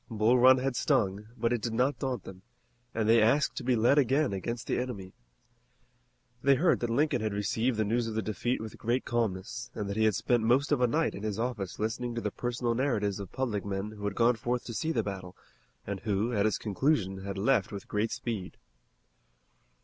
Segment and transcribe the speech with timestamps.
[0.09, 2.41] Bull Run had stung, but it did not daunt them
[2.91, 5.13] and they asked to be led again against the enemy.
[6.41, 9.87] They heard that Lincoln had received the news of the defeat with great calmness, and
[9.87, 12.73] that he had spent most of a night in his office listening to the personal
[12.73, 15.35] narratives of public men who had gone forth to see the battle,
[15.85, 18.57] and who at its conclusion had left with great speed.